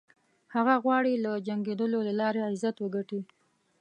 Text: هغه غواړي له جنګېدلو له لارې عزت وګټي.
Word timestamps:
هغه 0.55 0.73
غواړي 0.83 1.13
له 1.25 1.31
جنګېدلو 1.47 1.99
له 2.07 2.13
لارې 2.19 2.41
عزت 2.49 2.75
وګټي. 2.79 3.21